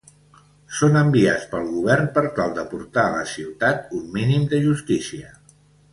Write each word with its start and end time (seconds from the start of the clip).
Són 0.77 0.95
enviats 1.01 1.43
pel 1.51 1.67
govern 1.75 2.09
per 2.17 2.23
tal 2.39 2.55
d'aportar 2.57 3.03
a 3.11 3.15
la 3.19 3.27
ciutat 3.35 3.95
un 3.99 4.09
mínim 4.19 4.49
de 4.55 4.63
justícia. 4.69 5.35